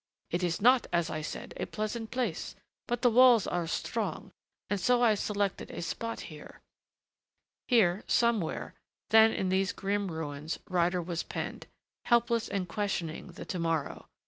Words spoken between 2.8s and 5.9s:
but the walls are strong and so I selected a